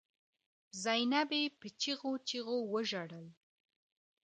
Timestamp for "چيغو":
1.79-2.11, 2.27-2.57